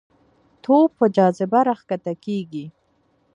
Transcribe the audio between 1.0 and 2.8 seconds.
جاذبه راښکته کېږي.